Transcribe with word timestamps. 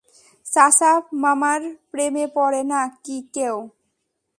চাচা 0.45 0.91
মামার 1.21 1.61
প্রেমে 1.91 2.25
পড়ে 2.35 2.61
না 2.71 2.81
কি 3.03 3.17
কেউ? 3.33 3.55